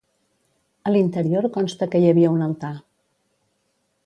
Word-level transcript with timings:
A 0.89 0.93
l'interior 0.95 1.47
consta 1.59 1.89
que 1.93 2.01
hi 2.03 2.11
havia 2.13 2.35
un 2.39 2.45
altar. 2.47 2.73